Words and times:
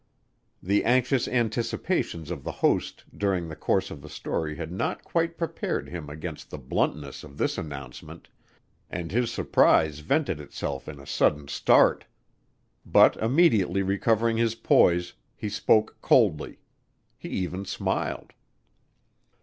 The 0.63 0.83
anxious 0.83 1.27
anticipations 1.27 2.31
of 2.31 2.43
the 2.43 2.51
host 2.65 3.03
during 3.15 3.47
the 3.49 3.55
course 3.55 3.91
of 3.91 4.01
the 4.01 4.09
story 4.09 4.55
had 4.55 4.71
not 4.71 5.03
quite 5.03 5.37
prepared 5.37 5.89
him 5.89 6.09
against 6.09 6.49
the 6.49 6.57
bluntness 6.57 7.23
of 7.23 7.37
this 7.37 7.55
announcement, 7.55 8.27
and 8.89 9.11
his 9.11 9.31
surprise 9.31 9.99
vented 9.99 10.39
itself 10.39 10.87
in 10.89 10.99
a 10.99 11.05
sudden 11.05 11.47
start. 11.49 12.05
But 12.83 13.15
immediately 13.17 13.83
recovering 13.83 14.37
his 14.37 14.55
poise, 14.55 15.13
he 15.35 15.49
spoke 15.49 16.01
coldly. 16.01 16.57
He 17.19 17.29
even 17.29 17.63
smiled. 17.63 18.33